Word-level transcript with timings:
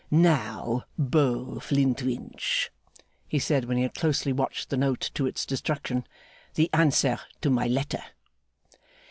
'Now, 0.09 0.85
Beau 0.97 1.59
Flintwinch,' 1.59 2.71
he 3.27 3.37
said, 3.37 3.65
when 3.65 3.77
he 3.77 3.83
had 3.83 3.93
closely 3.93 4.33
watched 4.33 4.71
the 4.71 4.75
note 4.77 5.11
to 5.13 5.27
its 5.27 5.45
destruction, 5.45 6.07
'the 6.55 6.71
answer 6.73 7.19
to 7.41 7.51
my 7.51 7.67
letter? 7.67 8.01